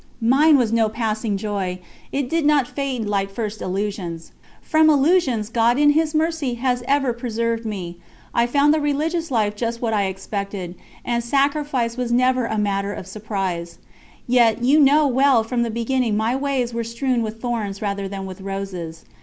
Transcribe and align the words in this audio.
Mine 0.19 0.57
was 0.57 0.73
no 0.73 0.89
passing 0.89 1.37
joy, 1.37 1.77
it 2.11 2.27
did 2.27 2.43
not 2.43 2.67
fade 2.67 3.05
like 3.05 3.29
first 3.29 3.61
illusions. 3.61 4.31
From 4.59 4.89
illusions 4.89 5.49
God 5.49 5.77
in 5.77 5.91
His 5.91 6.15
Mercy 6.15 6.55
has 6.55 6.83
ever 6.87 7.13
preserved 7.13 7.67
me. 7.67 7.99
I 8.33 8.47
found 8.47 8.73
the 8.73 8.81
religious 8.81 9.29
life 9.29 9.55
just 9.55 9.79
what 9.79 9.93
I 9.93 10.05
expected, 10.05 10.73
and 11.05 11.23
sacrifice 11.23 11.97
was 11.97 12.11
never 12.11 12.47
a 12.47 12.57
matter 12.57 12.91
of 12.93 13.05
surprise. 13.05 13.77
Yet 14.25 14.63
you 14.63 14.79
know 14.79 15.05
well 15.05 15.43
that 15.43 15.49
from 15.49 15.61
the 15.61 15.69
beginning 15.69 16.17
my 16.17 16.35
ways 16.35 16.73
was 16.73 16.89
strewn 16.89 17.21
with 17.21 17.39
thorns 17.39 17.79
rather 17.79 18.07
than 18.07 18.25
with 18.25 18.41
roses. 18.41 19.05